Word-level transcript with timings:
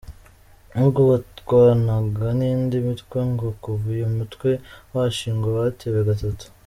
Nubwo 0.73 0.99
batarwanaga 1.11 2.27
n’indi 2.39 2.77
mitwe, 2.85 3.19
ngo 3.31 3.47
kuva 3.61 3.85
uyu 3.95 4.07
mutwe 4.17 4.49
washingwa 4.93 5.47
batewe 5.59 5.99
gatatu. 6.09 6.45